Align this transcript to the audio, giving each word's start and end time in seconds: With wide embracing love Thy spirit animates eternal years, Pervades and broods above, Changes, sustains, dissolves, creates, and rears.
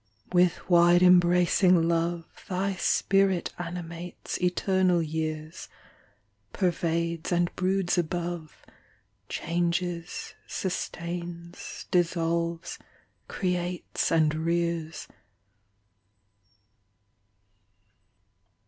With 0.33 0.67
wide 0.67 1.03
embracing 1.03 1.87
love 1.87 2.25
Thy 2.49 2.73
spirit 2.73 3.53
animates 3.59 4.41
eternal 4.41 4.99
years, 5.03 5.69
Pervades 6.53 7.31
and 7.31 7.55
broods 7.55 7.99
above, 7.99 8.65
Changes, 9.29 10.33
sustains, 10.47 11.85
dissolves, 11.91 12.79
creates, 13.27 14.11
and 14.11 14.33
rears. 14.33 15.07